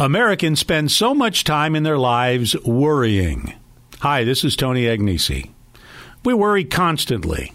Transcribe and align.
Americans 0.00 0.58
spend 0.58 0.90
so 0.90 1.14
much 1.14 1.44
time 1.44 1.76
in 1.76 1.82
their 1.82 1.98
lives 1.98 2.58
worrying. 2.62 3.52
Hi, 3.98 4.24
this 4.24 4.44
is 4.44 4.56
Tony 4.56 4.84
Agnesi. 4.84 5.50
We 6.24 6.32
worry 6.32 6.64
constantly. 6.64 7.52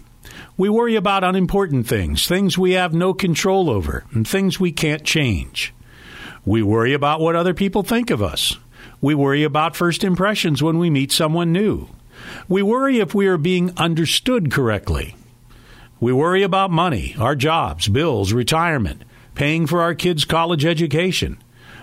We 0.56 0.68
worry 0.68 0.94
about 0.94 1.24
unimportant 1.24 1.88
things, 1.88 2.24
things 2.24 2.56
we 2.56 2.74
have 2.74 2.94
no 2.94 3.14
control 3.14 3.68
over, 3.68 4.04
and 4.12 4.28
things 4.28 4.60
we 4.60 4.70
can't 4.70 5.02
change. 5.02 5.74
We 6.44 6.62
worry 6.62 6.92
about 6.92 7.18
what 7.18 7.34
other 7.34 7.52
people 7.52 7.82
think 7.82 8.10
of 8.10 8.22
us. 8.22 8.56
We 9.00 9.16
worry 9.16 9.42
about 9.42 9.74
first 9.74 10.04
impressions 10.04 10.62
when 10.62 10.78
we 10.78 10.88
meet 10.88 11.10
someone 11.10 11.50
new. 11.50 11.88
We 12.48 12.62
worry 12.62 13.00
if 13.00 13.12
we 13.12 13.26
are 13.26 13.38
being 13.38 13.76
understood 13.76 14.52
correctly. 14.52 15.16
We 15.98 16.12
worry 16.12 16.44
about 16.44 16.70
money, 16.70 17.16
our 17.18 17.34
jobs, 17.34 17.88
bills, 17.88 18.32
retirement, 18.32 19.02
paying 19.34 19.66
for 19.66 19.82
our 19.82 19.96
kids' 19.96 20.24
college 20.24 20.64
education. 20.64 21.38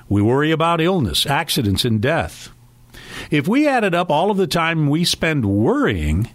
We 0.09 0.21
worry 0.21 0.51
about 0.51 0.81
illness, 0.81 1.25
accidents, 1.25 1.85
and 1.85 2.01
death. 2.01 2.49
If 3.31 3.47
we 3.47 3.67
added 3.67 3.95
up 3.95 4.09
all 4.09 4.31
of 4.31 4.37
the 4.37 4.47
time 4.47 4.89
we 4.89 5.03
spend 5.03 5.45
worrying, 5.45 6.29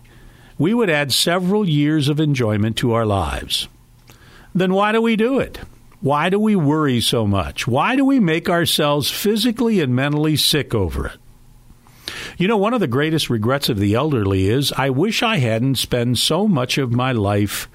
we 0.58 0.74
would 0.74 0.90
add 0.90 1.12
several 1.12 1.68
years 1.68 2.08
of 2.08 2.20
enjoyment 2.20 2.76
to 2.78 2.92
our 2.92 3.06
lives. 3.06 3.68
Then 4.54 4.72
why 4.74 4.92
do 4.92 5.00
we 5.00 5.16
do 5.16 5.38
it? 5.38 5.60
Why 6.00 6.30
do 6.30 6.38
we 6.38 6.56
worry 6.56 7.00
so 7.00 7.26
much? 7.26 7.66
Why 7.66 7.96
do 7.96 8.04
we 8.04 8.20
make 8.20 8.48
ourselves 8.48 9.10
physically 9.10 9.80
and 9.80 9.94
mentally 9.94 10.36
sick 10.36 10.74
over 10.74 11.06
it? 11.06 11.18
You 12.36 12.48
know, 12.48 12.56
one 12.56 12.72
of 12.72 12.80
the 12.80 12.86
greatest 12.86 13.28
regrets 13.28 13.68
of 13.68 13.78
the 13.78 13.94
elderly 13.94 14.48
is 14.48 14.72
I 14.72 14.90
wish 14.90 15.22
I 15.22 15.38
hadn't 15.38 15.76
spent 15.76 16.18
so 16.18 16.46
much 16.46 16.78
of 16.78 16.92
my 16.92 17.12
life 17.12 17.68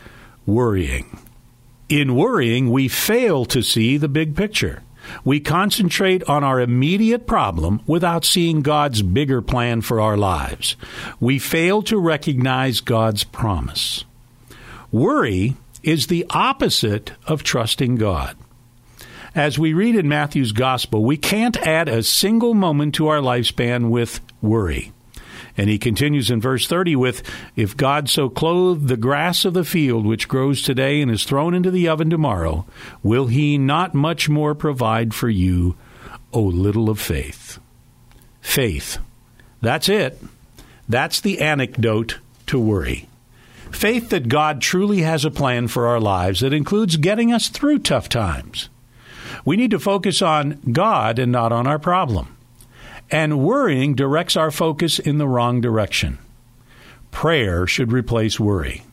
worrying. 0.46 1.20
In 1.90 2.16
worrying, 2.16 2.72
we 2.72 2.88
fail 2.88 3.46
to 3.46 3.62
see 3.62 3.98
the 3.98 4.08
big 4.08 4.36
picture. 4.36 4.82
We 5.24 5.40
concentrate 5.40 6.24
on 6.30 6.44
our 6.44 6.60
immediate 6.60 7.28
problem 7.28 7.82
without 7.86 8.26
seeing 8.26 8.62
God's 8.62 9.02
bigger 9.02 9.42
plan 9.42 9.82
for 9.82 10.00
our 10.00 10.18
lives. 10.18 10.76
We 11.20 11.40
fail 11.40 11.82
to 11.84 11.98
recognize 11.98 12.80
God's 12.80 13.24
promise. 13.24 14.06
Worry 14.92 15.56
is 15.82 16.08
the 16.08 16.26
opposite 16.30 17.12
of 17.28 17.44
trusting 17.44 17.96
God. 17.98 18.38
As 19.36 19.58
we 19.58 19.74
read 19.74 19.96
in 19.96 20.08
Matthew's 20.08 20.52
Gospel, 20.52 21.04
we 21.04 21.18
can't 21.18 21.58
add 21.58 21.90
a 21.90 22.04
single 22.04 22.54
moment 22.54 22.96
to 22.96 23.08
our 23.08 23.18
lifespan 23.18 23.90
with 23.90 24.20
worry. 24.42 24.92
And 25.56 25.70
he 25.70 25.78
continues 25.78 26.32
in 26.32 26.42
verse 26.42 26.68
30 26.68 26.96
with, 26.96 27.22
If 27.56 27.78
God 27.78 28.10
so 28.10 28.30
clothe 28.30 28.88
the 28.88 28.98
grass 28.98 29.46
of 29.46 29.54
the 29.54 29.64
field, 29.64 30.06
which 30.06 30.28
grows 30.28 30.62
today 30.62 31.02
and 31.02 31.12
is 31.12 31.24
thrown 31.24 31.54
into 31.54 31.70
the 31.70 31.88
oven 31.88 32.10
tomorrow, 32.10 32.66
will 33.04 33.28
he 33.28 33.58
not 33.58 33.94
much 33.94 34.30
more 34.30 34.56
provide 34.56 35.14
for 35.14 35.30
you, 35.30 35.76
O 36.32 36.42
little 36.42 36.90
of 36.90 37.00
faith? 37.00 37.60
Faith. 38.42 38.98
That's 39.62 39.88
it. 39.88 40.20
That's 40.90 41.22
the 41.22 41.40
anecdote 41.40 42.18
to 42.48 42.60
worry. 42.60 43.08
Faith 43.72 44.10
that 44.10 44.30
God 44.30 44.62
truly 44.62 45.02
has 45.02 45.26
a 45.26 45.32
plan 45.32 45.68
for 45.68 45.88
our 45.88 46.00
lives 46.00 46.42
that 46.42 46.54
includes 46.54 46.98
getting 46.98 47.32
us 47.32 47.50
through 47.50 47.80
tough 47.80 48.10
times. 48.10 48.70
We 49.46 49.58
need 49.58 49.72
to 49.72 49.80
focus 49.80 50.22
on 50.22 50.60
God 50.72 51.20
and 51.20 51.32
not 51.32 51.52
on 51.52 51.68
our 51.68 51.80
problem. 51.80 52.38
And 53.14 53.46
worrying 53.46 53.94
directs 53.94 54.36
our 54.36 54.50
focus 54.50 54.98
in 54.98 55.20
the 55.20 55.28
wrong 55.28 55.62
direction. 55.62 56.18
Prayer 57.12 57.68
should 57.68 57.92
replace 57.92 58.40
worry. 58.40 58.84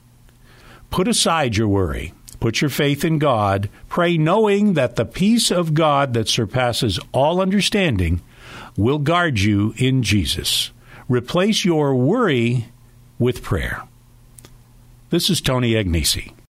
Put 0.90 1.08
aside 1.08 1.56
your 1.56 1.68
worry. 1.68 2.12
Put 2.38 2.60
your 2.60 2.68
faith 2.68 3.02
in 3.02 3.18
God. 3.18 3.70
Pray 3.88 4.18
knowing 4.18 4.74
that 4.74 4.96
the 4.96 5.06
peace 5.06 5.50
of 5.50 5.72
God 5.72 6.12
that 6.12 6.28
surpasses 6.28 7.00
all 7.12 7.40
understanding 7.40 8.20
will 8.76 8.98
guard 8.98 9.40
you 9.40 9.72
in 9.78 10.02
Jesus. 10.02 10.70
Replace 11.08 11.64
your 11.64 11.94
worry 11.94 12.66
with 13.18 13.42
prayer. 13.42 13.84
This 15.08 15.30
is 15.30 15.40
Tony 15.40 15.72
Agnesi. 15.72 16.32